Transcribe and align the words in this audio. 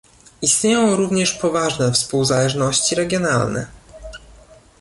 Istnieją 0.41 0.95
również 0.95 1.33
poważne 1.33 1.91
współzależności 1.91 2.95
regionalne 2.95 3.67